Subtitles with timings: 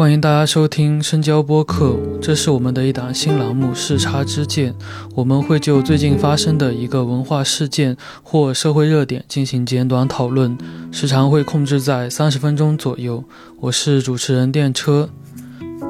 [0.00, 4.72] 欢迎大家收听深交播客，这是我们的一档新栏目《视差之见》，
[5.14, 10.56] 我们会就最近发生的一个文化事件或社会热点进行简短讨论，
[10.90, 13.22] 时长会控制在三十分钟左右。
[13.60, 15.10] 我是主持人电车。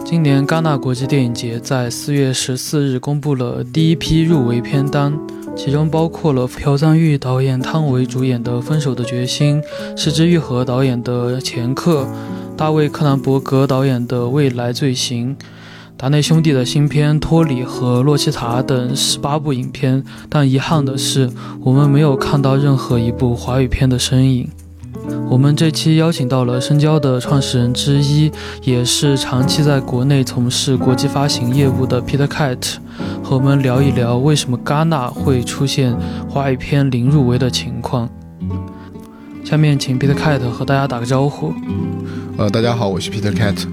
[0.04, 5.16] 今年戛纳国际电影节在四月十四日公布了第一批入围片单。
[5.56, 9.60] 其中包括了朴赞郁导演、汤唯主演的《分手的决心》，
[9.96, 12.04] 石之愈合导演的《前客》，
[12.60, 15.34] 大卫·柯南伯格导演的《未来罪行》，
[15.96, 20.04] 达内兄弟的新片《托里》和《洛奇塔》等十八部影片。
[20.28, 21.30] 但遗憾的是，
[21.62, 24.50] 我们没有看到任何一部华语片的身影。
[25.30, 28.30] 我们这期邀请到了深交的创始人之一，
[28.62, 32.74] 也是长期在国内从事国际发行业务的 Peter Cat，
[33.24, 35.96] 和我们聊一聊为什么戛纳会出现
[36.28, 38.10] 华语片零入围的情况。
[39.50, 41.52] 下面请 Peter Cat 和大家打个招呼。
[42.38, 43.66] 呃，大家好，我是 Peter Cat。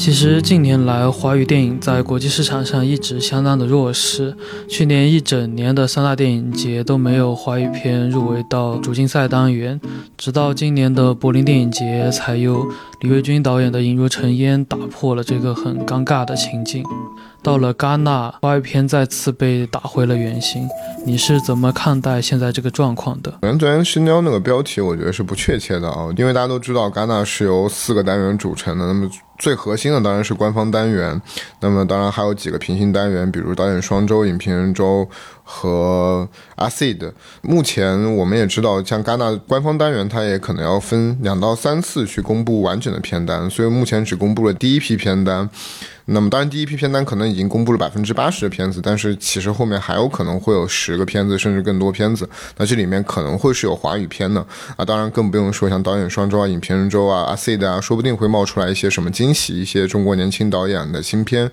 [0.00, 4.34] 其实近年来，华语电影在国际市场上一直相当的弱势。
[4.66, 9.78] 去年一整年的三大电影节都没有华语片入围到主竞赛单元，
[10.16, 12.66] 直到今年的柏林电影节，才由
[13.02, 16.82] 李卫军导演的《引入尘烟》打破了这个很尴尬的情景。
[17.42, 20.66] 到了戛纳，华语片再次被打回了原形。
[21.04, 23.32] 你是怎么看待现在这个状况的？
[23.42, 28.86] 首先，昨天深交那个标题，我觉得是不确切的啊，因为大家都知道，戛纳是由四个单元组成的。
[28.86, 29.06] 那么
[29.40, 31.20] 最核心的当然是官方单元，
[31.60, 35.08] 那么当然还有几个平行单元，比如导演双周、影评人周
[35.42, 37.10] 和阿 cid。
[37.40, 45.48] 目前我们也知道，像戛纳官方单元，它也可能要分两到三次去公布完整的片单，所以目前只公布了第一批片单。
[46.12, 52.28] 那么当然，第一批片单可能已经公布了百分之八十的片子，但是其实后面还有可能会有十个片子，甚至更多片子。
[52.56, 54.44] 那这里面可能会是有华语片的
[54.76, 61.48] 啊，当然更不用说像导演双周啊、影评人周啊、阿 C 的啊，说不定会冒出来一些什么惊喜，一些中国年轻导演的新片。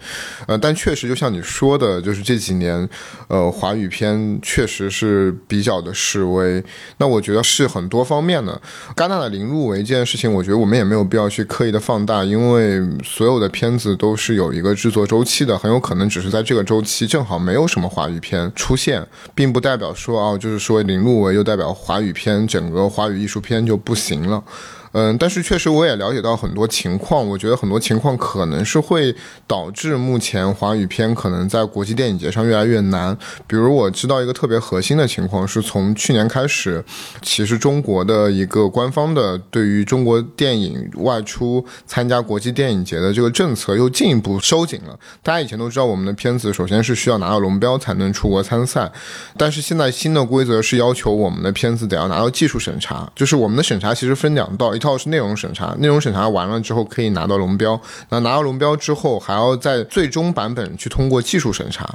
[0.47, 2.89] 呃，但确实就像你说的，就是这几年，
[3.27, 6.63] 呃，华语片确实是比较的示威。
[6.97, 8.59] 那我觉得是很多方面的。
[8.95, 14.46] 戛纳的零入围这件事情，我觉得我们也没有必要去刻意的放大，因为所有的片子都是有。
[14.47, 24.41] 有一个制作周期的，很有可能只是在这个周期正好没有什么华语片出现，并不代表说啊，就是说零入围又代表华语片整个华语艺术片就不行了。
[24.99, 29.15] 嗯，但是确实我也了解到很多情况，我觉得很多情况可能是会
[29.45, 33.15] 导致目前华语片可能在国际电影节上越来越难。
[33.45, 36.83] 比如我知道一个特别核心的情况，是从去年开始，
[37.21, 44.97] 其实中国的一个官方的对于中国电影外出参加国际电影节的这个政策又进一步收紧了。
[45.21, 48.91] 大家以前都知道，我们的片子首先是需要拿到龙标才能出国参赛，
[49.37, 54.81] 但是现在新的规则是要求我们的片子得要拿到技术审查，就是我们的审查其实分两道，一。
[54.87, 61.85] 套是内容审查，内容审查完了之后可以拿到龙标，那拿到龙标之后还要在最终版本去通过技术审查。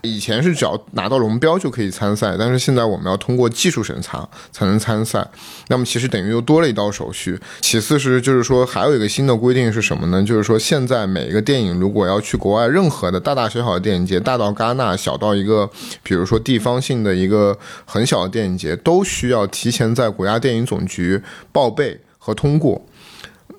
[0.00, 5.28] 以前是只要拿到龙标就可以参赛，但是现在我们要通过技术审查才能参赛。
[5.66, 7.38] 那么其实等于又多了一道手续。
[7.60, 10.22] 其次是就是说还有一个新的规定是什么呢？
[10.22, 15.68] 就是说现在每一个电影如果要去国外任何的大大小小的电影节，大到戛纳，小到一个
[16.02, 21.22] 比如说地方性的一个很小的电影节，都需要提前在国家电影总局
[21.52, 22.00] 报备。
[22.28, 22.78] 和通过，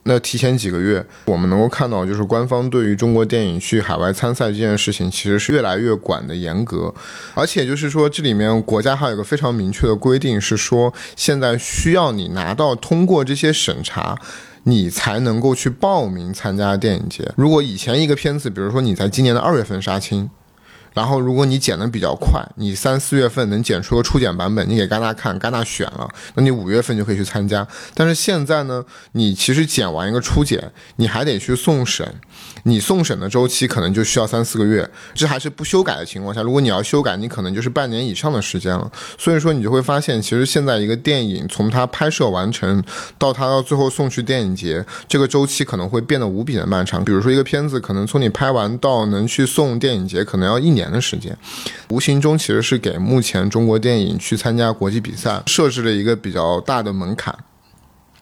[0.04, 6.94] 那提前几个月，我们能够看到，就是官方对于中国电影去海外参赛这件事情，其实是越来越管的严格。
[7.34, 14.16] 而且就是说，这里面国家还有一个非常明确的规定，是说现在需要你拿到通过这些审查，
[14.66, 17.28] 你才能够去报名参加电影节。
[17.36, 20.30] 如果以前一个片子，比如说你在今年的二月份杀青。
[20.94, 27.66] 然后，如果你剪的比较快，你三四月份能剪出个初剪版本，你给戛纳看，戛纳选了，那你五月份就可以去参加。
[27.94, 32.16] 但是现在呢，你其实剪完一个初剪，你还得去送审，
[32.70, 36.42] 你送审的周期可能就需要三四个月，这还是不修改的情况下。
[36.42, 38.92] 如果你要修改，你可能就是半年以上的时间了。
[39.18, 42.84] 所以说，你就会发现，其实现在一个电影从它拍摄完成
[43.18, 47.06] 到它到最后送去电影节，这个周期可能会变得无比的漫长。
[47.06, 50.90] 比如说，一个片子可能从你拍完到能去送电影节，可能要一年。
[50.90, 51.38] 的时间，
[51.90, 57.38] 无形中其实是给目前中国电影去参加国际比赛设置了一个比较大的门槛。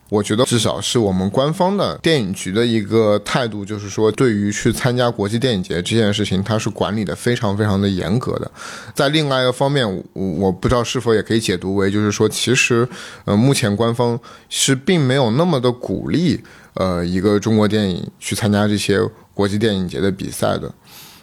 [0.09, 8.49] 我觉得至少是我们官方的电影局的一个态度，就是说对于去参加国际电影节这件事情，它是管理的非常非常的严格的。
[8.93, 12.87] 在另外一个方面，我我不知道是否也可以解读为，就是说其实
[13.25, 14.17] 呃目前官方
[14.49, 16.41] 是并没有那么的鼓励
[16.75, 18.99] 呃一个中国电影去参加这些
[19.33, 20.73] 国际电影节的比赛的。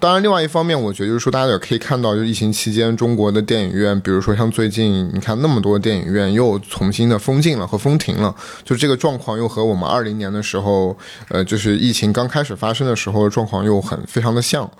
[0.04, 8.34] 当然，另外一方面，我觉得就是说，大家也可以看到，就疫情期间中国的电影院，比如说像最近你看那么多电影院又重新的封禁了和封停了，
[8.64, 10.94] 就这个状况又和我们二零年的时候，
[11.30, 14.70] 呃，就是疫情刚开始发生的时候状况又很非常的像。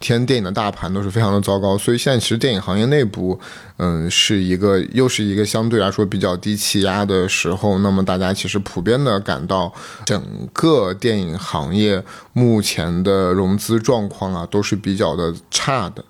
[0.00, 3.38] 天电影的大盘都是非常的糟糕，所以现在其实电影行业内部，
[3.76, 7.78] 嗯，是一个又是一个相对来说比较低气压的时候。
[7.78, 9.72] 那么大家其实普遍的感到，
[10.04, 10.20] 整
[10.52, 12.02] 个电影行业
[12.32, 16.02] 目前的融资状况啊都是是比较的差的，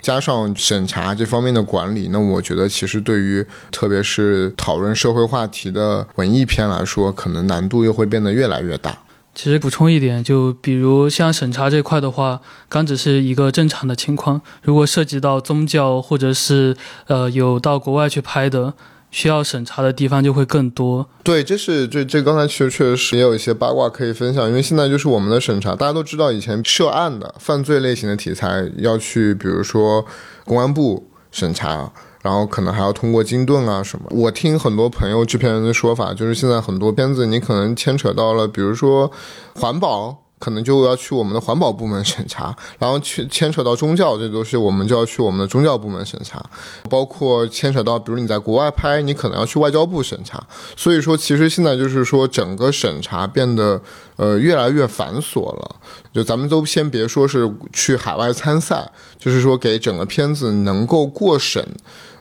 [0.00, 8.96] 加上审查这方面的管理，那我觉得其实对于特别是讨论社会话题的文艺片来说，可能难度又会变得越来越大。
[9.34, 12.40] 其实补充一点，就比如像审查这块的话，
[12.70, 14.40] 刚只是一个正常的情况。
[14.62, 16.74] 如果涉及到宗教或者是
[17.06, 18.72] 呃有到国外去拍的，
[19.10, 21.08] 需要审查的地方就会更多。
[21.22, 30.04] 对，这是这这刚才确确实也有一些八卦可以分享，因为现在就是我们的审查，大家都知道以前涉案的犯罪类型的题材要去，比如说
[30.44, 31.92] 公安部审查。
[32.22, 34.04] 然后可能还要通过金盾啊什么。
[34.10, 39.12] 我听很多朋友制片人的说法，就是现在很多片子你可能牵扯到了，比如说
[39.54, 40.25] 环保。
[40.38, 46.44] 可能就要去我们的环保部门审查， 然后去牵扯到宗教，这都是我们就要去我们的宗教部门审查，
[46.90, 50.46] 包括牵扯到，比如你在国外拍，你可能要去外交部审查。
[50.76, 53.80] 所以说，其实现在就是说，整个审查变得
[54.16, 55.76] 呃越来越繁琐了。
[56.12, 61.66] 就咱们都先别说是去海外参赛，就是说给整个片子能够过审，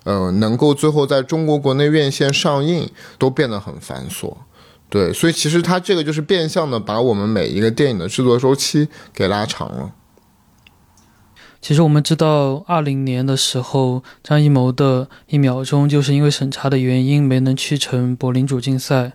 [0.04, 4.34] 呃，能够最后在中国国内院线上映，都变得很繁琐。
[4.90, 9.92] 对，所以其实它这个就是变相的把我们每一个电影的制作周期给拉长了。
[11.60, 19.14] 其实我们知道，二零年的时候，张艺谋的一秒钟就是因为审查的原因没能去成柏林主竞赛。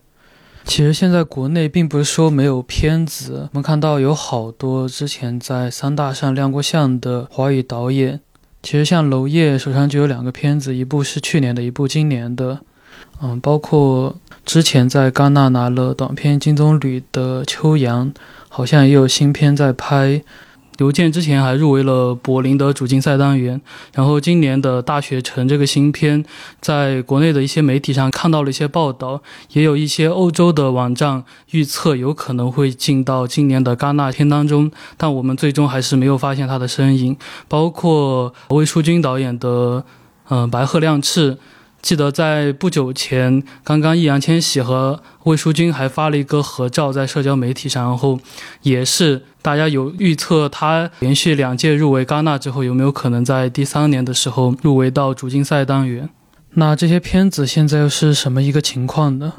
[0.64, 8.20] 其实现在国内并不是说没有片子，我们看到有好多之前在三大上亮过相的华语导演。
[8.62, 12.60] 其实像娄烨手上就有两个片子，一部是去年的，一部今年的。
[13.22, 18.12] 嗯，包括之前在戛纳拿了短片金棕榈的秋阳，
[18.48, 20.22] 好像也有新片在拍。
[20.78, 23.60] 刘健之前还入围了柏林的主竞赛单元。
[23.92, 26.24] 然后今年的大学城这个新片，
[26.62, 29.20] 在国内的一些媒体上看到了一些报道，
[29.52, 37.14] 也有一些欧洲的网站预测有可能会进到今年的戛纳片当中，但我们最终还是没有发现他的身影。
[37.46, 39.84] 包括魏书君导演的
[40.30, 41.34] 嗯《白鹤亮翅》。
[41.82, 48.20] 记得在不久前，刚刚易烊千玺和魏书君还发了一个合照在社交媒体上，然后
[48.62, 56.08] 也是大家有预测他连续两届入围戛纳之后，有没有可能在第三年的时候入围到主竞赛单元？
[56.54, 59.34] 那这些片子现在又是什么一个情况呢？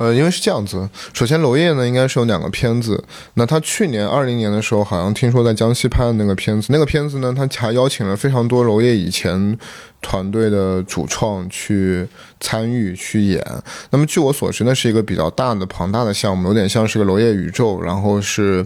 [0.00, 3.04] 呃，因为是这样子，首先娄烨呢应该是有两个片子，
[3.34, 9.58] 那他去年二零年的时候好像听说在江西拍的那个片子，那个片子呢他还邀请了非常多娄烨以前
[10.00, 12.08] 团队的主创去
[12.40, 13.44] 参与去演。
[13.90, 18.64] 那么据我所知，那是一个比较大的庞大的项目，有点像是个娄烨宇宙，然后是。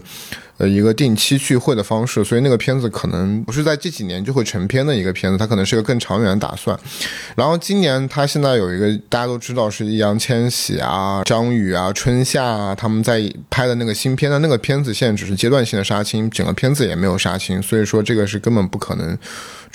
[0.57, 6.79] 呃，一个定期聚会的方式，所以那个片子可能不是在这几年就会成片的一个片子，它可能是个更长远的打算。
[7.35, 19.17] 然后今年他现在有一个大家都知道是易烊千玺啊、张宇啊、春夏啊他们在拍的那个新片的那个片子，现在只是阶段性的杀青，整个片子也没有杀青，所以说这个是根本不可能。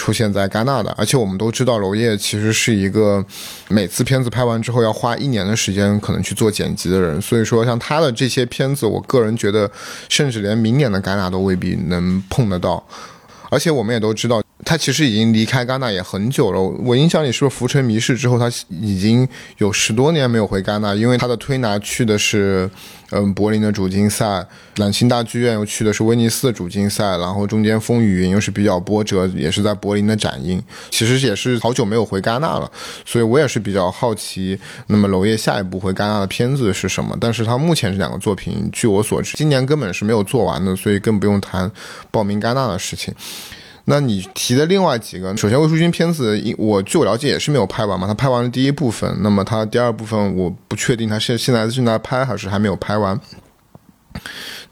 [0.01, 3.23] 出现在戛纳的，而且我们都知道，娄烨其实是一个
[3.69, 9.71] 每次片子拍完之后要花一年的时间可能去做剪辑的人，所以说像他的这些片子，我个人觉得，
[10.09, 12.83] 甚至连明年的戛纳都未必能碰得到。
[13.51, 16.61] 而且我们也都知道，他其实已经离开戛纳也很久了。
[16.61, 22.71] 我印象里是不是《浮沉迷事》之后，他已经有十多年没有回戛纳，因为他的推拿去的是。
[23.13, 32.71] 嗯，柏林的主竞赛，兰心大剧院又去的是威尼斯的主竞赛，然后中间风雨云又是比较波折，也是在柏林的展映，其实也是好久没有回戛纳了，
[33.05, 37.19] 所以我也是比较好奇，那么娄烨下一部回戛纳的片子是什么？
[37.21, 41.69] 但是他目前这两个作品，据我所知，今年根本是没有做完的，所以更不用谈
[42.13, 43.13] 报名戛纳的事情。
[43.87, 53.19] 那你提的另外几个，首先魏书君片子，我据我了解也是没有拍完嘛，他拍完了第一部分，那么他第二部分我不确定他现现在正在拍还是还没有拍完。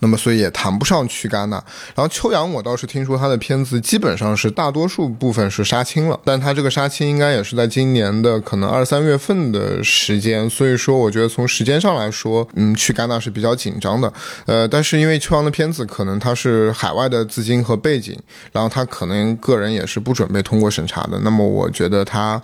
[0.01, 1.57] 那么，所以也谈不上去戛纳。
[1.95, 10.49] 然后秋阳，我倒是听说他的片子基本上是大多数部分是杀青了，但他这个杀青应该也是在今年的可能二三月份的时间。
[10.49, 14.13] 所以说，我觉得从时间上来说，嗯，去戛纳是比较紧张的。
[14.47, 18.17] 呃，但是因为秋阳的片子可能他是海外的资金和背景，
[18.53, 21.19] 然后他可能个人也是不准备通过审查的。
[21.23, 22.41] 那么，我觉得他。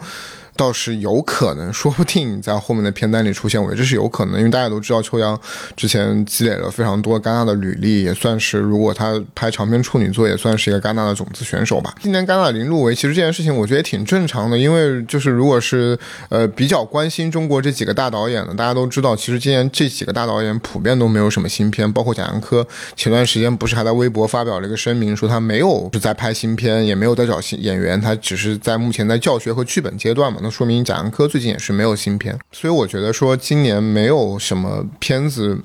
[0.57, 5.39] 倒是有可能，说不定在后面的片单里出现，我觉得这是有可能，因为大家都知道秋阳
[5.77, 11.95] 之前积累了非常多戛纳的履历，也算是如果他拍长篇处女作，也算是一个戛纳的种子选手吧。
[12.01, 30.39] 今年戛纳零入围，其实这件事情我觉得也挺正常的，因为就是如果是呃比较关心中国这几个大导演的，大家都知道，其实今年这几个大导演普遍都没有什么新片，包括贾樟柯，前段时间不是还在微博发表了一个声明，说他没有是在拍新片，也没有在找新演员，他只是在目前在教学和剧本阶段嘛。
[30.45, 35.59] 那说明贾樟柯最近也是没有新片，所以我觉得说今年没有什么片子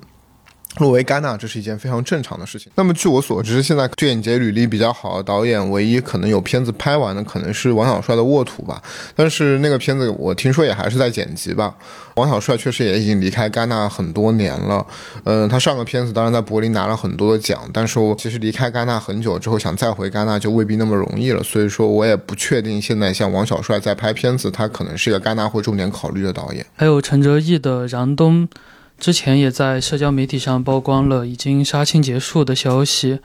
[0.79, 2.71] 入围戛纳，这是一件非常正常的事情。
[2.75, 8.81] 那么据我所知，现在电影节履历比较好的导演，唯一可能有片子拍完的，可能是王小帅的《沃土》吧。
[9.15, 11.75] 但是那个片子我听说也还是在剪辑吧。
[12.15, 14.85] 王小帅确实也已经离开戛纳很多年了，
[15.23, 21.41] 嗯，他上个片子当然在柏林拿了很多的奖，但是我其实离开戛纳很久之后，想再回戛纳就未必那么容易了。
[21.43, 26.65] 所以说我也不确定现在像王小帅在拍片子，他可能是一个戛纳会重点考虑的导演。
[26.75, 28.47] 还有陈哲艺的《燃冬》。
[28.99, 33.19] 之前也在社交媒体上曝光了已经杀青结束的消息，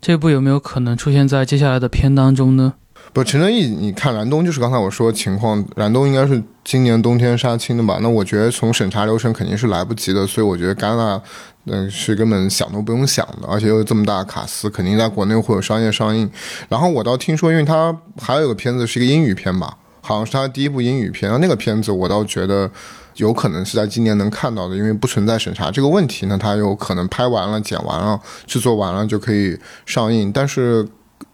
[0.00, 2.74] 这部有没有可能出现在接下来的片当中呢？
[3.12, 7.98] 不，陈正义，你看燃冬就是刚才我说的情况，燃冬应该是今年冬天杀青的吧？
[8.00, 11.20] 那我觉得从审查流程肯定是来不及的，所以我觉得戛纳
[11.66, 16.30] 嗯是根本想都不用想的，而且又这么大卡司，肯定在国内会有商业上映。
[16.68, 22.70] 然后我倒听说，因为它还有个片子是一个英语片吧，好像是他第一部英语片，那个片子我倒觉得。
[23.16, 30.32] 有可能是在今年能看到的，因为不存在审查这个问题，那他有可能拍完了、剪完了、制作完了就可以上映。
[30.32, 30.88] 但是，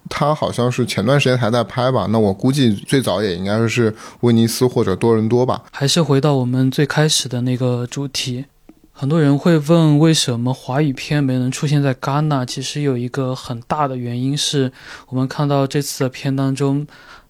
[0.08, 2.08] 他好像是前段时间还在拍吧？
[2.10, 5.62] 那我估计最早也应该是威尼斯或者多伦多吧。
[5.70, 8.46] 还是回到我们最开始的那个主题，
[8.90, 12.44] 很多人会问为什么华语片没能出现在戛纳？
[12.44, 14.72] 其实有一个很大的原因是
[15.08, 16.84] 我们看到这次的片当中，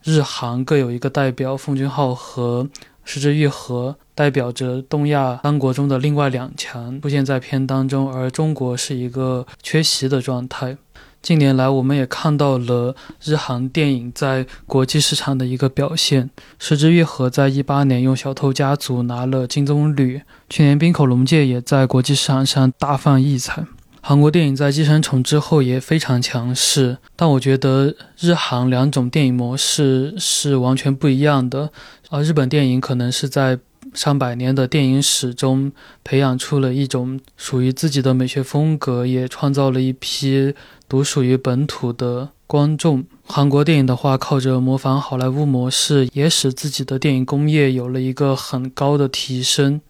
[0.07, 2.69] 日韩各有一个代表，奉俊昊和。
[3.09, 10.77] 石之愈合代表着东亚三国中的另外两强出现在片当中，而中国是一个缺席的状态。
[11.23, 16.31] 近年来，我们也看到了日韩电影在国际市场的一个表现。
[16.59, 23.67] 石之愈合在一八年用《小偷家族》拿了金棕榈，去年《滨口龙介》也在国际市场上大放异彩。
[24.09, 31.73] 韩国电影在《寄生虫》之后也非常强势，但我觉得日韩两种电影模式是完全不一样的。
[32.11, 33.59] 而日本电影可能是在
[33.93, 35.73] 上百年的电影史中
[36.05, 40.55] 培养出了一种属于自己的美学风格，也创造了一批
[40.89, 43.05] 独属于本土的观众。
[43.25, 49.81] 韩国电影的话，靠着模仿好莱坞模式，也使自己的电影工业有了一个很高的提升。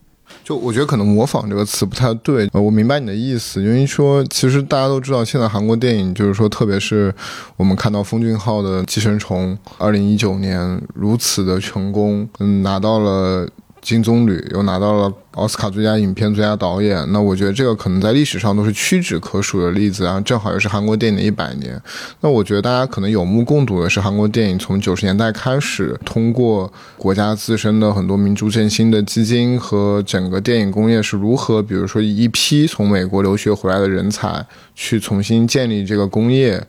[0.46, 7.12] 就我觉得可能“模仿”这个词不太对，呃，我明白你的意思，因为说其实大家都知道，现在韩国电影就是说，特别是
[7.56, 13.48] 我们看到奉俊昊的《寄生虫》，二零一九年如此的成功，嗯，拿到了。
[13.86, 20.20] 金棕榈又拿到了奥斯卡最佳影片、最佳导演，那我觉得这个可能在历史上都是屈指可数的例子啊。
[20.22, 21.80] 正好又是韩国电影的一百年，
[22.20, 36.60] 那我觉得大家可能有目共睹的是，韩国电影从九十年代开始，通过国家自身的很多民族振兴的基金和整个电影工业是如何，比如说一批从美国留学回来的人才去重新建立这个工业。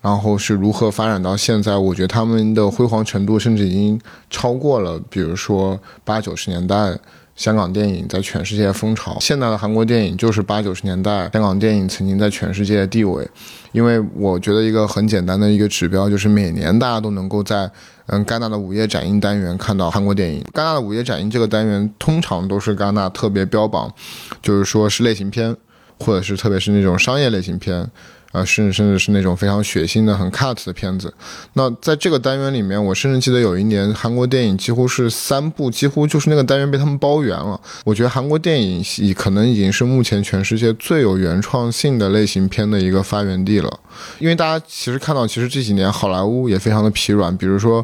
[0.00, 1.76] 然后是如何发展到现在？
[1.76, 4.00] 我觉得他们的辉煌程度甚至已经
[4.30, 6.96] 超过了，比如说八九十年代
[7.34, 9.16] 香港电影在全世界风潮。
[9.20, 13.28] 现在的韩国电影就是八九十年代香港电影曾经在全世界的地位。
[13.72, 17.70] 因为我觉得一个很简单的一个指标就是每年大家都能够在
[18.06, 20.40] 嗯戛纳的午夜展映单元看到韩国电影。
[20.54, 23.92] 戛纳的午夜展映这个单元通常都是戛纳特别标榜，
[24.40, 25.54] 就是说是类型片，
[25.98, 27.88] 或者是特别是那种商业类型片。
[28.32, 31.12] 啊，甚至甚至是那种非常血腥的、很 cut 的片子。
[31.54, 37.58] 那在这个单元里面，我甚至记得有一年韩国电影几乎是三部，几乎就是那个单元被他们包圆了。
[37.84, 43.80] 我觉得韩国电影已可能已经是目前全世界最有原创性的类型片的一个发源地了。
[44.18, 47.34] 因为大家其实看到，其实这几年好莱坞也非常的疲软。
[47.38, 47.82] 比如说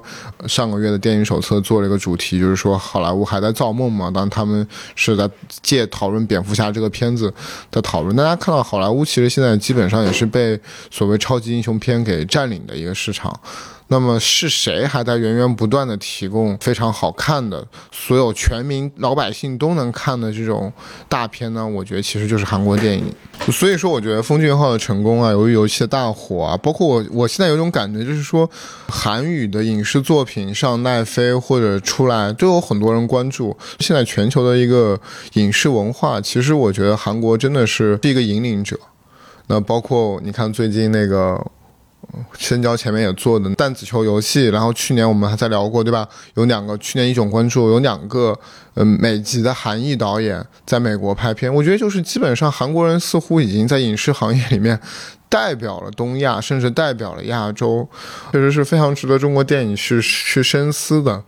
[0.48, 4.10] 上个月的电影手册做了一个主题，就是说好莱坞还在造梦嘛？
[4.10, 5.30] 当他们是在
[5.62, 7.32] 借讨论蝙蝠侠这个片子
[7.70, 8.14] 的讨论。
[8.16, 10.24] 大家看到好莱坞其实现在基本上也是。
[10.34, 10.58] 被
[10.90, 13.32] 所谓超级英雄片给占领的一个市场，
[13.88, 20.72] 那么是谁还在源源不断的提供非常好看的、所有全民老百姓都能看的这种
[21.08, 21.66] 大片呢？
[21.66, 23.04] 我觉得其实就是韩国电影。
[23.52, 28.48] 所以说，我觉得风俊昊的成功啊，由于游戏的大火啊，包括我，我现在有种感觉，就是说
[28.88, 33.56] 韩语的影视作品上奈飞或者出来，都有很多人关注。
[33.80, 34.98] 现在全球的一个
[35.34, 38.78] 影视文化，其实我觉得韩国真的是一个引领者。
[39.46, 41.38] 那包括你看最近那个
[42.36, 46.08] 深交前面也做的弹子球游戏，然后去年我们还在聊过，对吧？
[46.34, 48.38] 有两个去年一种关注，有两个
[48.74, 54.78] 嗯美籍的韩裔导演在美国拍片，我觉得就是基本上韩国人似乎已经在影视行业里面
[55.28, 57.88] 代表了东亚，甚至代表了亚洲，
[58.32, 61.22] 确实是非常值得中国电影去去深思的，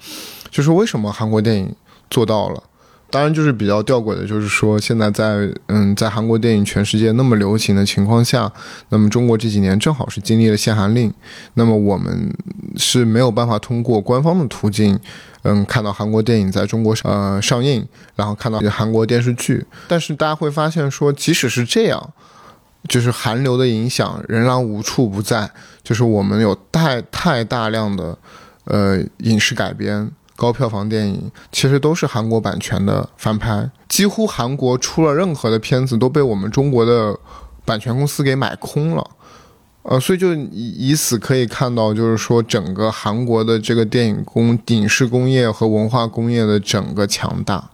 [0.51, 1.75] 就是为什么韩国电影
[2.09, 2.63] 做到了。
[3.09, 8.53] 当然，就是比较吊诡的，就是说现在在嗯，在韩国电影全世界那么流行的情况下，
[8.89, 11.13] 那么中国这几年正好是经历了限韩令，
[11.55, 12.35] 那么我们
[12.77, 14.99] 是没有办法通过官方的途径，
[15.43, 17.87] 嗯，看到韩国电影在中国上呃上映，
[18.17, 19.65] 然后看到韩国电视剧。
[19.87, 22.13] 但是大家会发现说，即使是这样，
[22.89, 25.49] 就是韩流的影响仍然无处不在，
[25.85, 28.19] 就是我们有太太大量的
[28.65, 30.11] 呃影视改编。
[30.37, 37.19] 高票房电影其实都是韩国版权的翻拍，几乎韩国出了任何的片子都被我们中国的
[37.65, 39.11] 版权公司给买空了，
[39.83, 47.71] 呃，所以就以以此可以看到，就是说整个韩国的这个电影工、影视工业和文化工业的整个强大。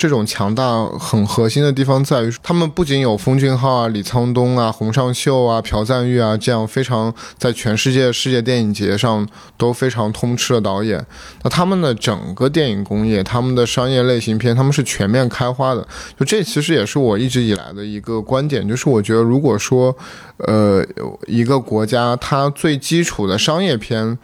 [0.00, 9.28] 这种强大很核心的地方在于，他们不仅有奉俊昊啊、李沧东啊、洪尚秀啊、朴赞玉啊这样非常在全世界世界电影节上
[9.58, 11.04] 都非常通吃的导演，
[11.42, 15.86] 那他们的整个电影工业、他们的商业类型片，他们是全面开花的。
[16.18, 19.94] 就这其实也是我一直以来的一个观点，就是我觉得如果说，
[20.38, 20.82] 呃，
[21.26, 24.16] 一个国家它最基础的商业片。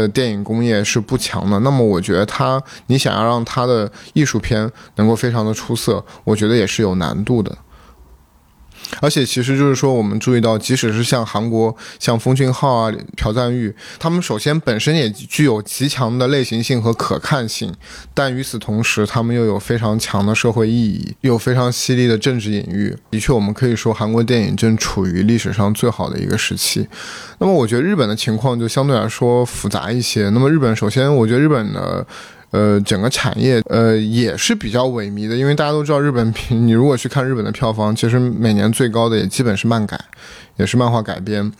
[0.00, 7.56] 的电影工业是不强的，那么我觉得他，你想要让他的艺术片能够非常的出色，我觉得也是有难度的。
[9.00, 17.72] 而且，其实就是说，我们注意到，即使是像韩国，像奉俊昊啊、朴赞玉，他们首先本身也具有极强的类型性和可看性，
[18.12, 22.96] 但与此同时，他们又有非常强的社会意义，有非常犀利的政治隐喻。
[23.10, 26.86] 的确，我们可以说，韩国电影正处于历史上最好的一个时期。
[27.38, 30.28] 那么，我觉得日本的情况就相对来说复杂一些。
[30.30, 32.06] 那么，日本首先，我觉得日本的。
[32.54, 40.00] 呃，整个产业呃也是比较萎靡的，因为大家都知道日本，你如果去看日本的票房，其实每年最高的也基本是漫改。
[40.56, 41.50] 也是漫画改编，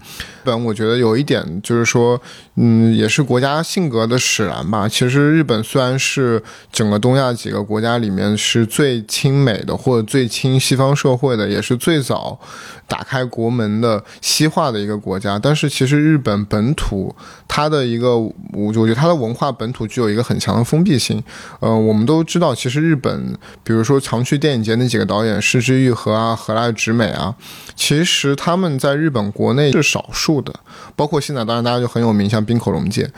[0.44, 2.20] 本我觉得有一点就是说，
[2.54, 4.88] 嗯，也是国家性格的使然吧。
[4.88, 6.40] 其实日本虽然是
[6.72, 12.38] 整个东亚几个国家里面是最亲美的，或者最亲西方社会的，也是最早
[12.86, 15.40] 打开国门的西化的一个国家。
[15.40, 17.12] 但是其实日本本土
[17.48, 21.20] 它的一个，我我觉得它的文化本土具有一个很强的封闭性。
[21.58, 27.34] 呃，我们都知道，其实日本，比如说常去电影节那几个导演，失之愈合啊，河濑直美啊，
[27.74, 28.78] 其实他们。
[28.84, 30.52] 在日本国内是少数的，
[30.94, 33.10] 包括现在，当然大家就很有名，像滨口龙介。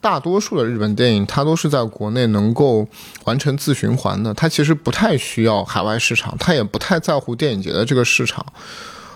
[0.00, 2.86] 大多数的日本电影，它都是在国内能够
[3.24, 8.44] 完成自循环的，它其实不太需要海外市场，它也不太在乎电影节的这个市场。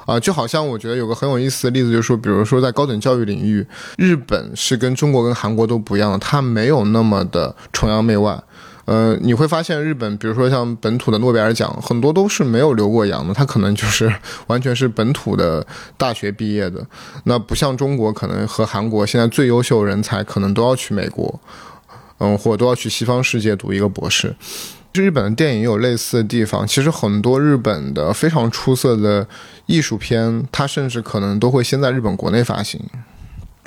[0.05, 8.43] 啊，就好像我觉得有个很有意思的例子，就是说，比如说在高等教育领域，日本是跟中国跟韩国都不一样的，它没有那么的崇洋媚外。
[8.89, 14.11] 呃，你会发现日本，比如说像本土的诺贝尔奖，很多都是没有留过洋的，他可能就是
[14.47, 15.67] 完全是本土的
[15.99, 16.83] 大学毕业的。
[17.25, 21.39] 那不像中国，可能和韩国现在最优秀人才可能都要去美国，
[22.17, 24.35] 嗯，或者都要去西方世界读一个博士。
[24.95, 29.29] 日本的电影有类似的地方，其实很多日本的非常出色的
[29.67, 32.81] 艺术片，它甚至可能都会先在日本国内发行。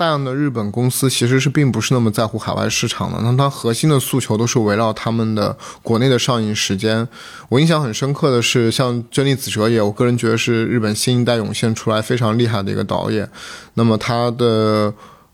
[0.02, 7.08] 大量的日本公司其实是并不是那么在乎海外市场的，那它核心的诉求都是围绕他们的国内的上映时间。
[7.50, 13.30] 我印象很深刻的是，像真利子哲也，我个人觉得是日本新一代涌现出来非常厉害的一个导演。
[13.76, 14.92] 那么他的。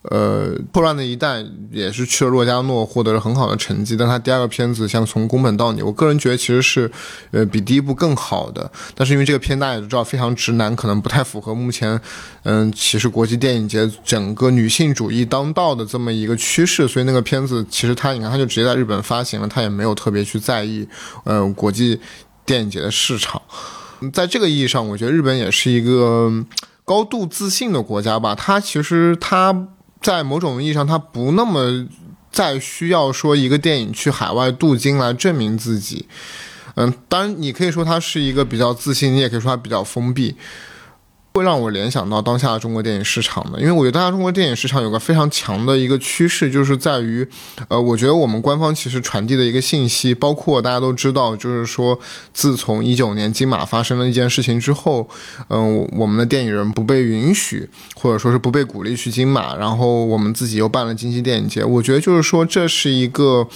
[0.09, 3.97] 呃，破乱的一代也是去了洛迦诺，获得了很好的成绩。
[3.97, 6.89] 但他第二个片子像从宫本到你，我个人觉得其实是，
[7.31, 8.71] 呃，比第一部更好的。
[8.95, 11.99] 但是因为这个片大家也知道非常直男，可能不太符合目前，
[12.43, 20.87] 嗯，其实国际电影节整个女性主义当道的这么一个趋势，所以那个片子其实他你看他就直接在日本发行了，他也没有特别去在意，
[21.25, 21.99] 呃，国际
[22.45, 23.41] 电影节的市场。
[24.13, 26.31] 在这个意义上，我觉得日本也是一个
[26.85, 28.33] 高度自信的国家吧。
[28.33, 29.67] 它其实它。
[30.01, 31.87] 在某种意义上，他不那么
[32.31, 36.07] 再需要说一个电影去海外镀金来证明自己。
[36.75, 40.35] 嗯，当然，你可以说他是一个比较自信，你也可以说他比较封闭。
[41.37, 47.27] 会让我联想到当下的中国电影市场的，因为我觉得当下中国电影市场有个非常强的一个趋势，就是在于，
[47.67, 51.99] 呃，我觉得我们官方其实传递的一个信息，包括大家都知道，就是说，
[52.33, 55.07] 自从一九年金马发生了一件事情之后，
[55.49, 63.47] 嗯，我们的电影人不被允许，或者说是不被鼓励去金马，然后我们自己又办了金鸡电影节，我觉得就是说这是一个。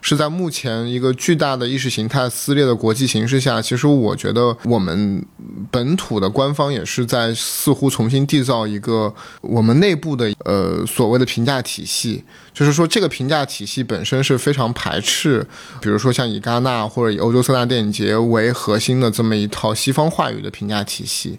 [0.00, 5.24] 是在目前一个巨大的意识形态撕裂的国际形势下，其实我觉得我们
[5.70, 15.46] 本土的官方也是在似乎重新缔造一个我们内部的呃所谓的评价体系，就是说这个评价体系本身是非常排斥，
[15.80, 21.38] 比如说像以戛纳或者以欧洲三大电影节为核心的这么一套西方话语的评价体系。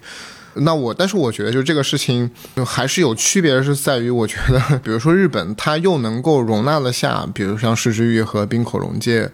[0.56, 2.30] 那我，但是我觉得，就这个事情
[2.66, 9.32] 还是有区别，是在于我觉得，比如说日本，它又能够容纳得下，比如像市之玉和冰口龙介，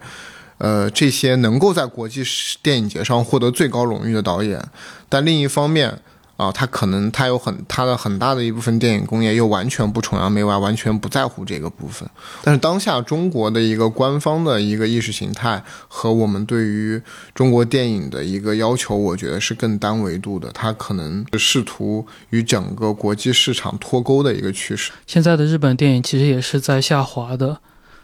[0.58, 2.22] 呃，这些能够在国际
[2.62, 4.62] 电影节上获得最高荣誉的导演，
[5.08, 6.00] 但另一方面。
[6.38, 12.08] 啊，他可能他有很他的很大的一部分电影工业又完全不崇洋媚外，完全不在乎这个部分。
[12.44, 17.02] 但是当下中国的一个官方的一个意识形态和我们对于
[17.34, 20.48] 中国电影的一个要求，我觉得是更单维度的。
[20.52, 24.92] 它可能试图与整个国际市场脱钩的一个趋势。
[25.08, 27.58] 现在的日本电影其实也是在下滑的。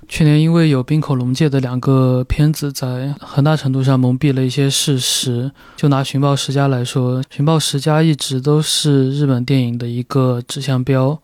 [0.08, 5.50] 去年因为有冰口龙介的两个片子，在很大程度上蒙蔽了一些事实。
[5.76, 11.20] 就拿《寻宝十佳》来说，《寻宝十佳》一直都是日本电影的一个指向标。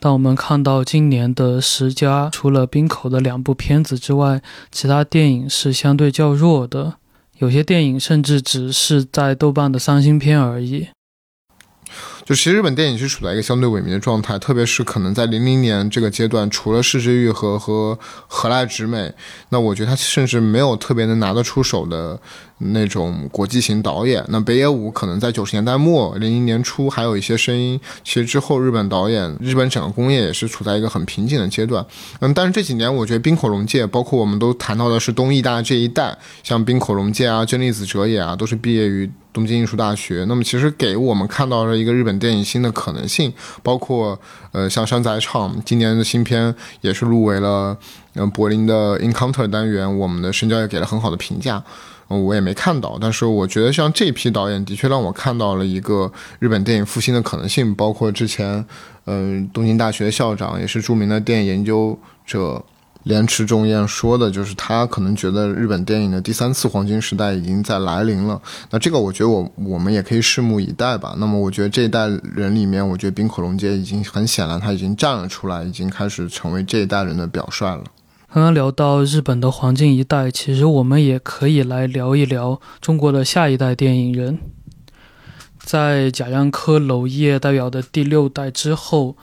[0.00, 6.94] 当我们看到今年的十佳，除了冰口的两部片子之外，其他电影是相对较弱的，
[7.38, 10.88] 有些电影甚至只是在豆瓣的三星片而已。
[12.24, 19.12] 就其实日本电影是处在一个相对萎靡的状态，特别是可能在零零年这个阶段，除了市之愈和和河濑直美，
[19.48, 22.20] 那我觉得他甚至没有特别能拿得出手的。
[22.66, 27.80] 那种国际型导演，那北野武可能在九十年代末、零零年初还有一些声音。
[28.04, 31.84] 其实之后，日本导演、日本整个工业也是处在一个很瓶颈的阶段。
[32.20, 40.24] 嗯，但是这几年，我觉得冰口龙介，包括我们都谈到的是东艺大这一代，像冰口龙介啊、真利子哲也啊，都是毕业于东京艺术大学。
[40.28, 43.32] 那么，其实给我们看到了一个日本电影新的可能性。
[43.62, 44.18] 包括
[44.52, 47.76] 呃，像山仔唱今年的新片也是入围了，
[48.14, 51.62] 嗯，柏林的 Encounter 单元，我们的深交也给了很好的评价。
[52.18, 57.74] 我也没看到，但是我觉得像这批导演的确让我看到了一个日本电影复兴的可能性。
[57.74, 58.64] 包括之前，
[59.06, 62.64] 嗯，东京大学校长也是著名的电影研究者
[63.04, 68.40] 连池重彦说的，就是他可能觉得日本电影的第三次黄金时代已经在来临了。
[68.70, 71.14] 那这个我觉得我我们也可以拭目以待吧。
[71.18, 77.84] 那么我觉得这一代人里面，我觉得滨口龙介已经很显然他已经站了出来，已经开始成为这一代人的表率了。
[78.34, 84.38] 刚刚聊到日本的黄金一代，其实我们也可以来聊一聊中国的下一代电影人。
[85.58, 89.18] 在贾樟柯、娄烨代表的第六代之后。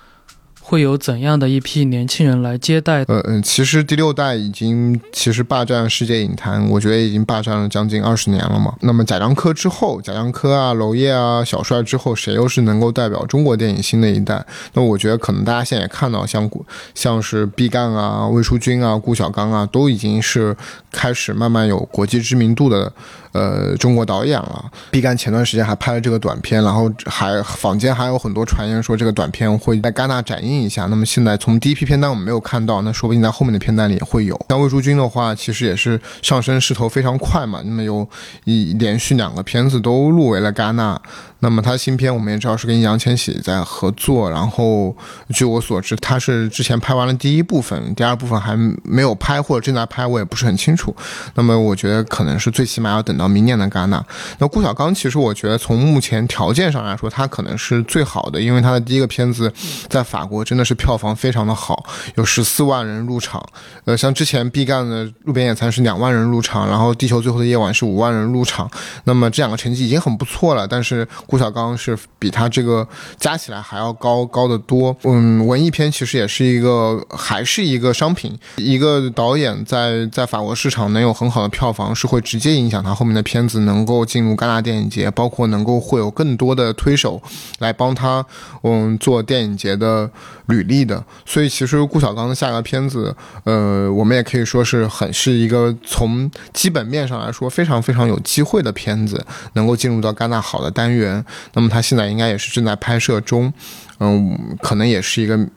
[0.69, 3.01] 会有怎样的一批年轻人来接待？
[3.08, 8.75] 呃嗯，其实第六代已经其实霸占世界影坛，我觉得已经霸占了将近二十年了嘛。
[8.82, 14.45] 那么贾樟柯之后，贾樟柯啊、娄烨啊、小帅之后，谁又是能够代表中国电影新的一代？
[14.73, 16.47] 那我觉得可能大家现在也看到，像
[16.93, 20.55] 像是毕赣啊、魏书君啊、顾晓刚啊，都已经是
[20.91, 22.93] 开始慢慢有国际知名度的。
[23.32, 30.86] 呃，中国导演了，毕赣前段时间还拍了这个短片，然后还坊间还有很多传言说这个短片会在戛纳展映一下。
[30.88, 34.39] 那么现在从第一批片单我们没有看到，那说不定在后面的片单里也会有。
[34.50, 38.08] 像魏淑君的话，其实也是上升势头非常快嘛，那么有
[38.46, 41.00] 一连续两个片子都入围了戛纳。
[41.41, 44.95] 那么他新片我们也知道是跟易烊千玺在合作，然后
[45.30, 50.93] 据我所知，他是之前拍完了第一部分，第二部分还没有拍或者正在拍，我也不是很清楚。
[51.36, 54.06] 那么我觉得可能是最起码要等到明年的戛纳。
[54.39, 59.52] 那顾晓刚其实我觉得从目前条件上来说，他可能是最好的，因为他的第一个片子
[59.88, 63.41] 在法国真的是票房非常的好，有十四万人入场。
[63.86, 68.69] 呃，像之前毕赣的《路边野餐》是两万人入场，然后《地球最后的夜晚》是五万人入场。
[69.06, 71.08] 那么这两个成绩已经很不错了，但是。
[71.30, 72.88] 顾晓刚是比他这个
[73.20, 74.98] 加起来还要高高的多。
[75.04, 78.36] 嗯，文艺片其实也是一个，还是一个商品。
[78.58, 87.22] 一个导演在在法国市场能有很好的票房，是会直接影响他后面的片子能够进入戛纳电影节，包括能够会有更多的推手
[87.60, 88.26] 来帮他
[88.63, 90.10] 嗯做电影节的
[90.48, 91.04] 履历的。
[91.28, 101.18] 所以其实顾晓刚的下个片子，呃，我们也可以说是很是一个从基本面上来说非常非常有机会的片子，能够进入到戛纳好的单元。
[101.53, 103.53] 那么他现在应该也是正在拍摄中，
[103.99, 105.47] 嗯，可能也是一个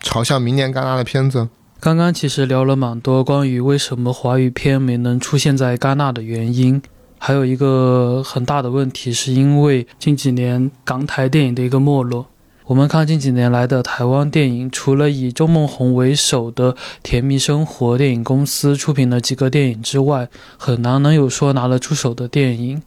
[0.00, 1.48] 朝向明年戛纳的片子。
[1.78, 6.80] 刚刚其实聊了蛮多关于为什么华语片没能出现在戛纳的原因，
[7.18, 12.26] 还有一个很大的问题是因为近几年港台电影的一个没落。
[12.64, 22.82] 我们看近几年来的台湾电影，除了以周梦红为首的甜蜜生活电影公司出品的几个电影之外，很难能有说拿得出手的电影。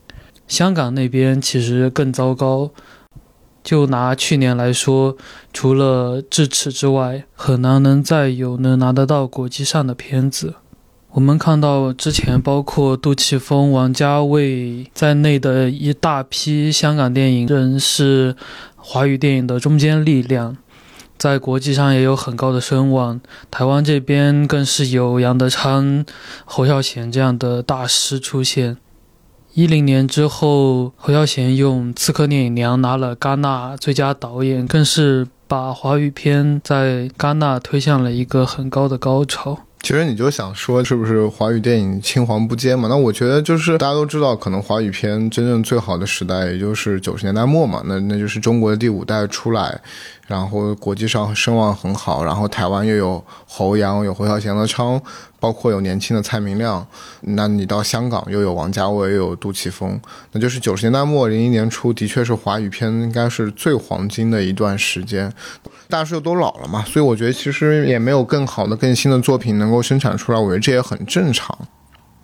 [0.50, 2.72] 香港那边其实更糟糕，
[3.64, 5.16] 就拿去年来说，
[5.54, 10.56] 除了智齿之外，很难能再有能拿得到国际上的片子。
[11.12, 18.36] 我们看到之前包括杜琪峰、王家卫在内的一大批香港电影人是
[18.76, 20.58] 华语电影的中坚力量，
[21.18, 23.22] 在国际上也有很高的声望。
[23.52, 26.04] 台湾这边更是有杨德昌、
[26.46, 28.78] 侯孝贤这样的大师出现。
[29.54, 39.58] 一零年之后，侯孝贤用《刺客聂隐娘》拿了戛纳最佳导演，更是把华语片在戛纳推向了一个很高的高潮。
[39.82, 42.88] 其实你就想说，是不是华语电影青黄不接嘛？
[42.90, 47.82] 那我觉得就是大家都知道，可能华语片真正最好的时代，也就是九十年代末嘛。
[47.86, 49.82] 那那就是中国的第五代出来，
[50.30, 55.02] 然后国际上声望很好，然后台湾又有侯阳、有侯孝贤、的昌，
[55.40, 56.86] 包括有年轻的蔡明亮。
[57.22, 60.00] 那你到香港又有王家卫，又有杜琪峰，
[60.34, 65.34] 那就是九十年代末、零一年初，的确是华语片应该是最黄金的一段时间。
[65.90, 71.58] 大师又都老了嘛，所以我觉得其实也没有更好的、更新的作品能够生产出来，我觉得这也很正常。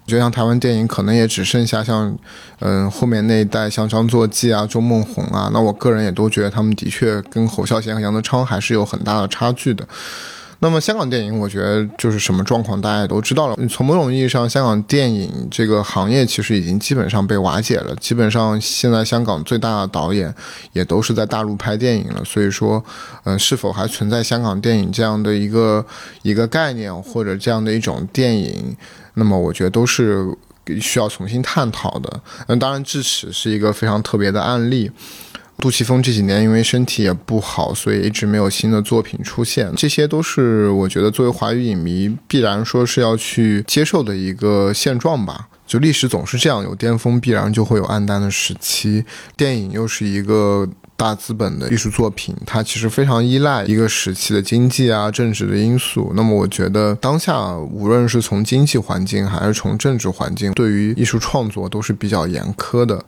[0.06, 2.16] 就像台湾电影可能也只剩下像，
[2.60, 9.88] 嗯，后面那一代像张作骥啊、周梦红啊，那我个人也都觉得他们的确跟侯孝贤和杨德昌还是有很大的差距的。
[10.66, 13.56] 那么香港电影，我觉得就是什么状况，大家也都知道了。
[13.70, 17.96] 从某种意义上，香港电影这个行业其实已经基本上被瓦解了。
[17.98, 20.34] 基本上现在香港最大的导演
[20.74, 22.26] 也都是在大陆拍电影了。
[22.26, 22.84] 所以说，
[23.26, 25.86] 嗯，是否还存在香港电影这样的一个
[26.24, 28.76] 一个概念或者这样的一种电影，
[29.14, 30.36] 那么我觉得都是
[30.82, 32.22] 需要重新探讨的。
[32.48, 34.90] 嗯，当然，智齿是一个非常特别的案例。
[35.58, 39.72] 杜琪峰这几年因为身体也不好，所以一直没有新的作品出现。
[39.76, 45.48] 这些都是我觉得作为华语影迷必然说是要去接受的一个现状吧。
[45.66, 49.04] 就历史总是这样，有巅峰必然就会有暗淡的时期。
[49.36, 56.14] 电影又是一个大资本的艺术作品，它其实非常依赖一个时期的经济啊、政治的因素。
[56.16, 63.04] 那么我觉得当下无论是从经济环境还是从政治环境，对于艺术创作都是比较严苛的。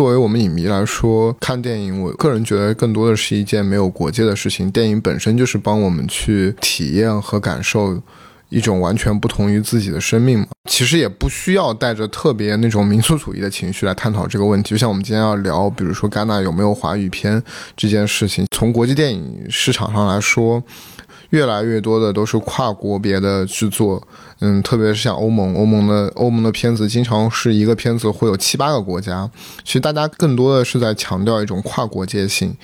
[0.00, 4.70] 作为我们影迷来说，看电影，我个人觉得更多的是一件没有国界的事情。
[4.70, 8.00] 电影本身就是帮我们去体验和感受
[8.48, 10.46] 一种完全不同于自己的生命嘛。
[10.70, 14.70] 其实也不需要带着特别那种民族主义的情绪来探讨这个问题。
[14.70, 17.42] 就像我们今天要聊，比如说戛纳有没有华语片
[17.76, 20.64] 这件事情，从国际电影市场上来说。
[21.30, 24.06] 越来越多的都是跨国别的制作，
[24.40, 29.30] 嗯，特别是像欧盟，欧盟的欧盟的片子经常是一个片子会有七八个国家。
[29.64, 32.54] 其实大家更多的是在强调一种跨国界性。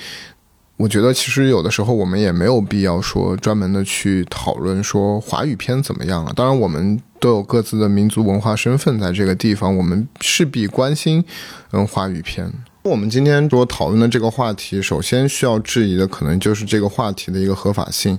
[0.79, 6.33] 我觉得其实有的时候我们也没有必要说专门的去讨论说华语片怎么样了。
[6.37, 11.25] 当然，我们都有各自的民族文化身份在这个地方，我们势必关心
[11.71, 12.53] 嗯华语片。
[12.87, 18.17] 我们今天说讨论的这个话题，首先需要质疑的可能就是这个话题的一个合法性。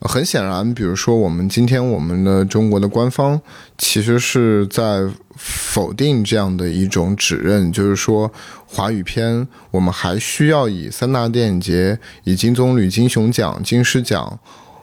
[0.00, 3.40] 很显然，比如说我们今天我们的中国的官方
[3.76, 8.32] 其实是在否定这样的一种指认，就是说
[8.66, 14.40] 华语片我们还需要以三大电影节、以金棕榈、金熊奖、金狮奖、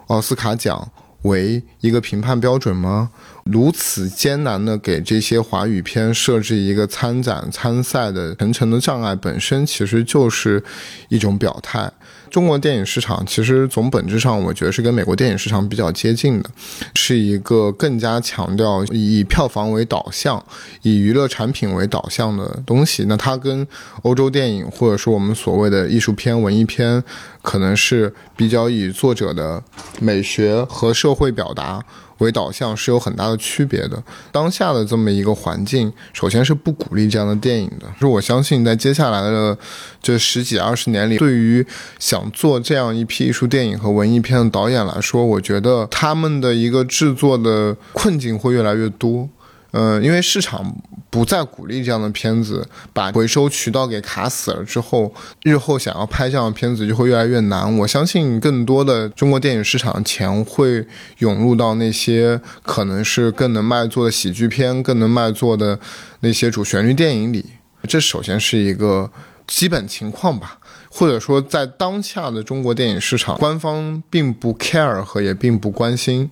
[0.08, 0.90] 奥斯卡奖
[1.24, 3.10] 为一个评判标准吗？
[3.52, 10.64] 如此艰难的给这些华语片设置一个参展参赛的层层的障碍，本身其实就是
[11.10, 11.92] 一种表态。
[12.32, 16.50] 中国电影市场其实从本质上，我觉得是跟美国电影市场比较接近的，
[16.96, 20.44] 是一个更加强调以票房为导向、
[20.82, 23.06] 以娱乐产品为导向的东西。
[23.08, 23.66] 那它跟
[24.02, 27.02] 欧洲电影或者说我们所谓的艺术片、文艺片，
[27.44, 29.64] 可能是比较以作者的
[30.02, 31.86] 美学和社会表达。
[32.20, 34.02] 为导向是有很大的区别的。
[34.32, 37.86] 当下的这么一个环境，首先是不鼓励这样的电影的。
[38.00, 39.58] 是我相信，在接下来的
[40.02, 41.66] 这十几二十年里，对于
[42.00, 49.28] 想做这样一批艺术电影和文艺片的导演来说，我觉得他们的一个制作的困境会越来越多。
[49.72, 50.74] 嗯，因为市场
[51.16, 57.74] 不再鼓励这样的片子，把回收渠道给卡死了之后，日后想要拍这样的片子就会越来越难。
[57.78, 60.86] 我相信更多的中国电影市场钱会
[61.20, 65.80] 涌入到那些可能是更能卖座的喜剧片、更能卖座的
[66.20, 67.46] 那些主旋律电影里。
[67.88, 69.10] 这首先是一个
[69.48, 76.30] 基本情况吧，或者说在当下的中国电影市场，官方并不 care 和也并不关心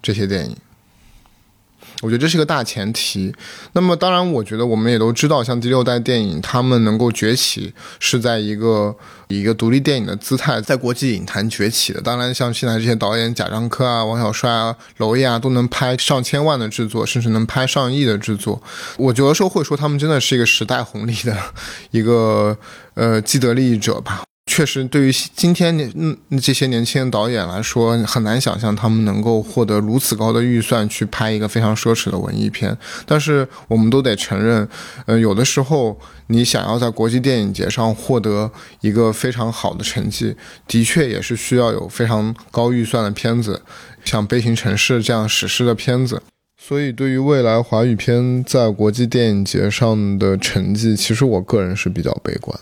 [0.00, 0.56] 这些电影。
[2.02, 3.34] 我觉得这是个大前提。
[3.72, 8.94] 那么，当然，我觉得我们也都知道，像第六代电影，他们能够崛起，是在一个
[9.28, 12.00] 以一个独立电影的姿态，在国际影坛崛起的。
[12.02, 18.62] 当然，像现在这些导演，贾樟柯啊、王小帅啊、娄烨啊，都能拍上千万的制作，甚至能拍上亿的制作。
[18.98, 21.34] 我有的时候会说，他们真的是一个时代红利的
[21.90, 22.56] 一个
[22.92, 24.25] 呃既得利益者吧。
[24.46, 32.74] 确实，对于今天年嗯这些年轻的导演来说，很难想象他们能够获得如此高的预算去拍一个非常奢侈的文艺片。
[33.04, 34.66] 但是，我们都得承认，
[35.04, 40.34] 呃，有的时候你想要在国际电影节上获得一个非常好的成绩，
[40.66, 43.60] 的确也是需要有非常高预算的片子，
[44.06, 46.22] 像《悲情城市》这样史诗的片子。
[46.58, 52.58] 所以，对于未来华语片在国际电影节上的成绩，其实我个人是比较悲观。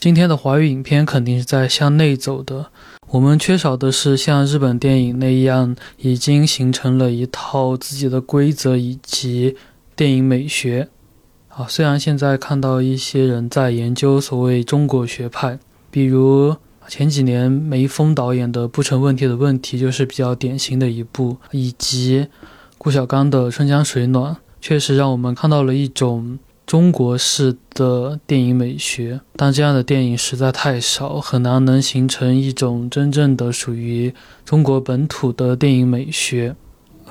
[0.00, 2.70] 今天的华语影片肯定是在向内走的，
[3.08, 9.58] 我们缺少的是像日本电影那样已经形成了一套自己的规则以及
[9.94, 10.88] 电影美学。
[11.48, 15.58] 啊，虽然现在看到一些人在研究所谓中国学派，
[15.90, 16.56] 比如
[16.88, 22.26] 前几年梅峰导演的《不成问题的问题》就是比较典型的一部，以及
[22.78, 24.32] 顾晓刚的《春江水暖》，
[24.62, 26.38] 确实让我们看到了一种。
[26.70, 36.54] 中国式的电影美学，但这样的电影实在太少，很难能形成一种真正的属于中国本土的电影美学。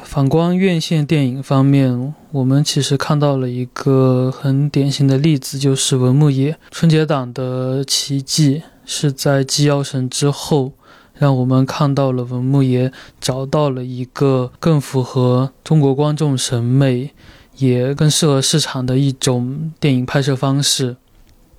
[0.02, 10.72] 反观院线电影方面，我们其实看到了一个很典型的例子，就是文牧野春节档的奇迹，是在《机妖神》之后，
[11.14, 17.12] 让我们看到了文牧野找到了一个更符合中国观众审美。
[17.60, 20.98] 也更适合市场的一种电影拍摄方式，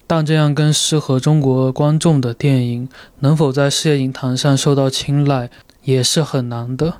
[0.06, 2.88] 但这样更适合中国观众的电影
[3.20, 5.48] 能否在世界影坛上受到青睐，
[5.84, 6.96] 也是很难的。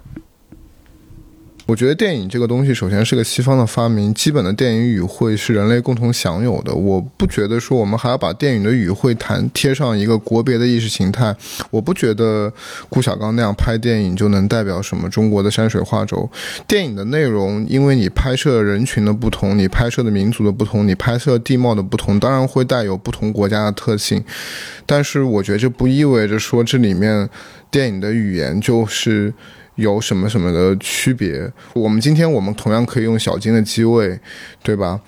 [1.71, 6.75] 我觉得电影这个东西，首先是个西方的发明，基本的电影语汇是人类共同享有的。
[6.75, 11.33] 我不觉得说我们还要把电影的语汇谈贴上一个国别的意识形态。
[11.71, 12.53] 我不觉得
[12.89, 16.29] 顾晓刚那样拍电影就能代表什么中国的山水画轴。
[16.67, 24.25] 电影的内容，因为你拍摄人群的不同，你拍摄的民族的不同，你拍摄地貌的不同，当然会带有不同国家的特性。
[24.85, 27.31] 但是我觉得这不意味着说这里面
[27.71, 29.33] 电影的语言就是。
[29.81, 31.51] 有什么什么的区别？
[31.73, 34.21] 我们今天我们同样可以用小金的机位，
[34.63, 35.01] 对吧？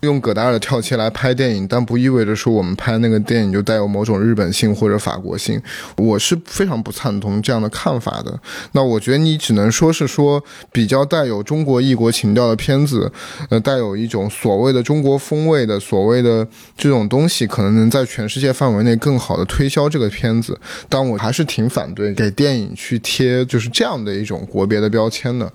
[0.00, 5.60] 用葛达尔的跳切来拍电影，但不意味着说我们拍那个电影就带有某种日本性或者法国性。
[5.96, 8.38] 我是非常不赞同这样的看法的。
[8.72, 13.10] 那我觉得你只能说是说比较带有中国异国情调的片子，
[13.50, 20.58] 呃，带有一种所谓的中国风味的所谓的这种东西，可能能在全世界范围内更好的推销这个片子。
[20.88, 25.52] 但我还是挺反对给电影去贴就是这样的一种国别的标签的。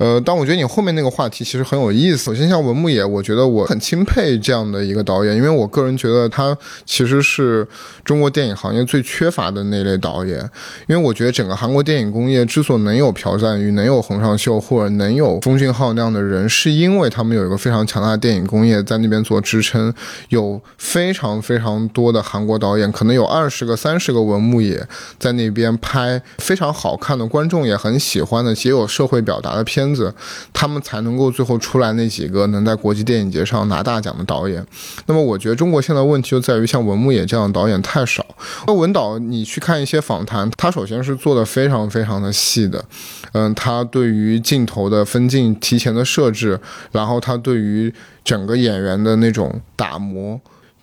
[0.00, 2.16] 呃，但我觉得你后面那个话题其实很有意思。
[2.16, 7.68] 首先，像文牧野，我觉得我很钦佩这样的一个导演，因为我个人觉得他其实是
[8.02, 10.38] 中国电影行业最缺乏的那类导演。
[10.86, 19.92] 因为我觉得整个韩国电影工业之所能有朴赞郁、能有洪尚秀或者能有钟俊浩那样的人，是因为他们有一个非常强大的电影工业在那边做支撑，
[20.30, 24.82] 有非常非常多的韩国导演，可能有二十个、三十个文牧野
[25.18, 29.89] 在那边拍非常好看的、观众也很喜欢的、也有社会表达的片。
[29.94, 30.14] 子，
[30.52, 34.64] 他们才能够最后出来那几个能在国际电影节上拿大奖的导演。
[35.06, 38.24] 那么，我觉得中国现在问题就在于像文牧野这样的导演太少。
[38.66, 42.84] 那文导，你去看一些访谈，他首先是做的非常非常的细的，
[43.32, 46.58] 嗯，他对于镜头的分镜提前的设置，
[46.92, 47.92] 然后他对于
[48.24, 50.40] 整个演员的那种打磨。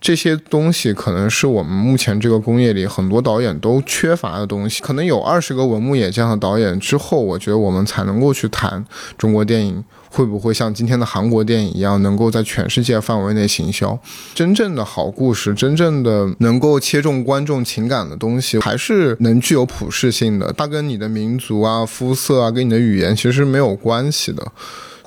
[0.07, 4.81] 这些东西可能是我们目前这个工业里很多导演都缺乏的东西。
[4.81, 8.85] 可能有二十个文牧野这样的导演之后，我觉得我们才能够去谈
[9.17, 13.99] 中国电影会不会像今天的韩国电影一样，能够在全世界范围内行销。
[14.33, 20.53] 真正的好故事，真正的能够切中观众情感的东西，还是能具有普适性的。
[20.53, 24.53] 它跟你的民族啊、肤色啊、跟你的语言其实没有关系的。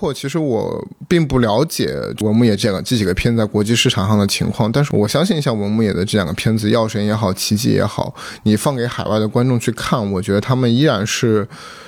[0.01, 11.47] 或其实我并不了解文牧野这个这几个片在国际市场上的情况，但是我相信像文牧野的这两个片子《药神》也好，《奇迹》也好，你放给海外的观众去看，我觉得他们依然是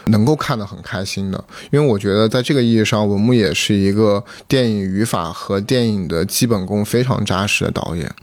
[0.08, 1.42] 能够看得很开心的。
[1.70, 8.14] 因为我觉得在这个意义上，文牧野是一个电影语法和电影的基本功非常扎实的导演。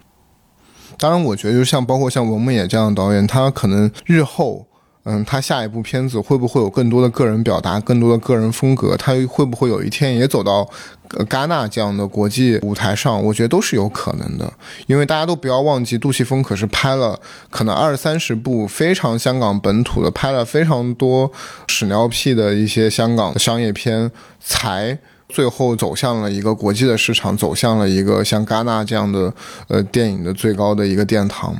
[0.99, 4.67] 当然，我觉得就像包括像文牧野这样的导演，他可能日后。
[5.11, 8.95] 嗯，他下一部片子会不会有更多的个人表达，更多的个人风格？
[8.95, 10.69] 他会不会有一天也走到
[11.15, 13.19] 呃戛纳这样的国际舞台上？
[13.25, 14.53] 我觉得都是有可能的。
[14.85, 17.19] 因为大家都不要忘记，杜琪峰可是拍了
[17.49, 21.31] 可能二三十部非常香港本土的，拍了非常多
[21.67, 24.95] 屎尿屁的一些香港商业片，才
[25.27, 29.33] 最后走向了一个国际的市场，走向了一个像戛纳这样的
[29.69, 31.55] 呃电影的最高的一个殿堂。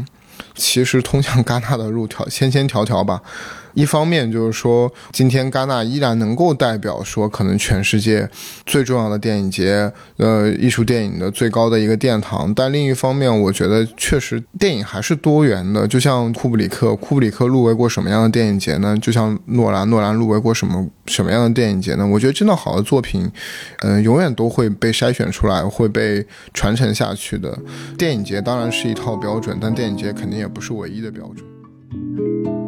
[0.60, 3.24] 其实通向戛纳的路条千千条条吧，
[3.74, 8.30] 一方面就是说，今天戛纳依然能够代表说，可能全世界
[8.66, 12.54] 最重要的电影节，呃，艺术电影的最高的一个殿堂。
[12.54, 15.88] 但另一方面，我觉得确实电影还是多元的。
[15.88, 18.98] 就像库布里克，库布里克入围过什么样的电影节呢？
[19.02, 22.06] 就像诺兰，诺兰入围过什么什么样的电影节呢？
[22.06, 23.30] 我觉得真的好的作品，
[23.84, 27.58] 嗯，永远都会被筛选出来，会被传承下去的。
[27.98, 32.59] 电影节当然是一套标准，但电影节肯定也不是唯一的标准。